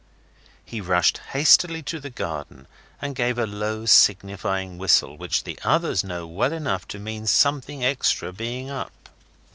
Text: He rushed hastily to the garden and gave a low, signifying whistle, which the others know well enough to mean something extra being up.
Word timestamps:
He 0.65 0.81
rushed 0.81 1.19
hastily 1.31 1.83
to 1.83 1.99
the 1.99 2.09
garden 2.09 2.65
and 2.99 3.13
gave 3.15 3.37
a 3.37 3.45
low, 3.45 3.85
signifying 3.85 4.79
whistle, 4.79 5.15
which 5.15 5.43
the 5.43 5.59
others 5.63 6.03
know 6.03 6.25
well 6.25 6.53
enough 6.53 6.87
to 6.87 6.97
mean 6.97 7.27
something 7.27 7.85
extra 7.85 8.33
being 8.33 8.71
up. 8.71 9.09